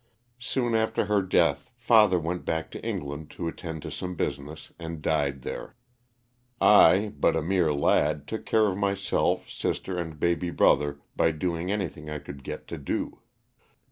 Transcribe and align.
Soon 0.39 0.73
after 0.73 1.05
her 1.05 1.21
death 1.21 1.69
father 1.77 2.17
went 2.19 2.43
back 2.43 2.71
to 2.71 2.83
England 2.83 3.29
to 3.29 3.47
attend 3.47 3.83
to 3.83 3.91
some 3.91 4.15
business 4.15 4.73
and 4.79 4.99
died 4.99 5.43
there. 5.43 5.75
I, 6.59 7.13
but 7.15 7.35
a 7.35 7.43
mere 7.43 7.71
lad, 7.71 8.27
took 8.27 8.47
care 8.47 8.65
of 8.65 8.79
myself, 8.79 9.47
sister 9.47 9.99
and 9.99 10.19
baby 10.19 10.49
brother 10.49 10.97
by 11.15 11.29
do 11.29 11.55
ing 11.55 11.71
anything 11.71 12.09
I 12.09 12.17
could 12.17 12.43
get 12.43 12.67
to 12.69 12.79
do. 12.79 13.19